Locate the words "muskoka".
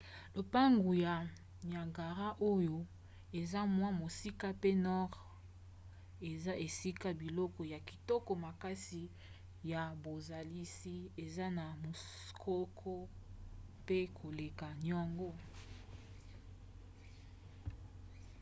11.83-12.93